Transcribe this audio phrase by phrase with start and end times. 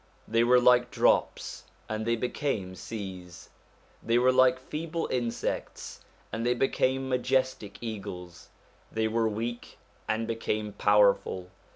[0.27, 3.51] They were like drops and they became seas,
[4.01, 8.49] they were like feeble insects and they became majestic eagles,
[8.91, 9.77] they were weak
[10.09, 11.51] and became powerful.